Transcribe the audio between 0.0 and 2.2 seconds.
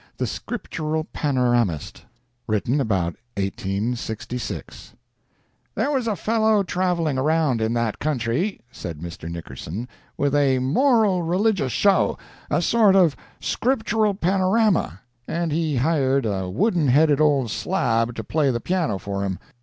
THE SCRIPTURAL PANORAMIST